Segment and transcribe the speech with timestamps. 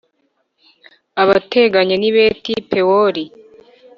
[1.21, 3.23] ahateganye n’i Beti-Pewori,